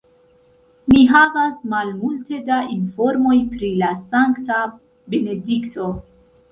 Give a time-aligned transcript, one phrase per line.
[0.93, 4.65] Ni havas malmulte da informoj pri la sankta
[5.15, 5.97] Benedikto.